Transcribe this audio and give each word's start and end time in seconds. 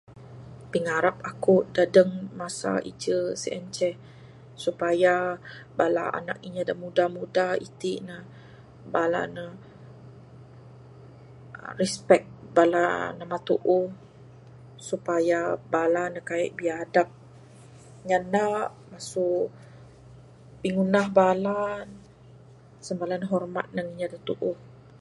Pingarap 0.71 1.15
aku 1.31 1.55
dadeng 1.75 2.11
masa 2.39 2.71
ije 2.91 3.17
sien 3.41 3.65
ceh 3.75 3.95
supaya 4.63 5.15
bala 5.77 6.05
anak 6.19 6.37
inya 6.47 6.63
da 6.69 6.75
muda 6.83 7.05
muda 7.17 7.47
iti 7.67 7.93
ne 8.07 8.17
bala 8.93 9.21
ne, 9.35 9.45
aa 11.57 11.71
respect 11.81 12.25
bala 12.55 12.85
namba 13.17 13.37
tuuh 13.47 13.87
supaya 14.89 15.39
bala 15.73 16.03
ne 16.13 16.19
kaik 16.29 16.51
biadab, 16.59 17.07
nyanda 18.07 18.45
masu 18.91 19.27
pingundah 20.61 21.07
bala. 21.19 21.59
Semene 22.85 23.15
ne 23.19 23.27
hormat 23.33 23.67
inya 23.89 24.07
da 24.13 24.19
tuuh. 24.27 24.57